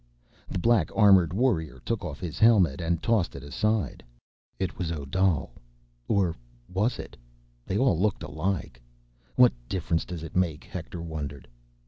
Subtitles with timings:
[0.49, 4.03] The black armored warrior took off his helmet and tossed it aside.
[4.57, 5.51] It was Odal.
[6.07, 6.35] Or
[6.67, 7.15] was it?
[7.67, 8.81] They all looked alike.
[9.35, 10.63] What difference does it make?
[10.63, 11.47] Hector wondered.